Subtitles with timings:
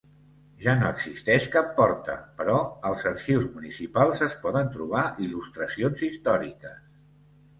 [0.61, 2.55] Ja no existeix cap porta, però
[2.89, 6.81] als arxius municipals es poden trobar il·lustracions històriques.